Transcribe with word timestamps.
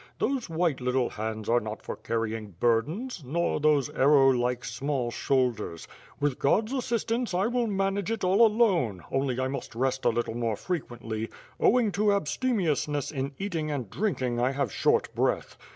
Those 0.17 0.49
white 0.49 0.81
little 0.81 1.11
hands 1.11 1.47
are 1.47 1.59
not 1.59 1.83
for 1.83 1.95
carrying 1.95 2.55
burdens, 2.59 3.21
nor 3.23 3.59
those 3.59 3.87
arrowlike 3.91 4.65
small 4.65 5.11
shoul 5.11 5.51
ders; 5.51 5.87
with 6.19 6.39
God's 6.39 6.73
assistance 6.73 7.35
I 7.35 7.45
will 7.45 7.67
manage 7.67 8.09
it 8.09 8.23
all 8.23 8.43
alone, 8.43 9.03
only 9.11 9.39
I 9.39 9.47
must 9.47 9.75
rest 9.75 10.03
a 10.03 10.09
little 10.09 10.33
more 10.33 10.55
frequently, 10.55 11.29
owing 11.59 11.91
to 11.91 12.13
abstemiousness 12.13 13.11
in 13.11 13.33
eating 13.37 13.69
and 13.69 13.91
drinking, 13.91 14.39
I 14.39 14.53
have 14.53 14.71
short 14.73 15.13
breath. 15.13 15.55